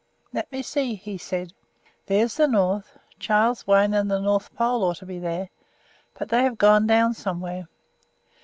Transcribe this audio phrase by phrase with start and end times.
[0.33, 1.53] "Let me see," he said;
[2.07, 5.49] "that's the north; Charles' Wain and the North Pole ought to be there,
[6.17, 7.67] but they have gone down somewhere.